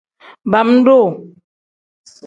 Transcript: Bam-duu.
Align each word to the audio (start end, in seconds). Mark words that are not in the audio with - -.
Bam-duu. 0.51 1.07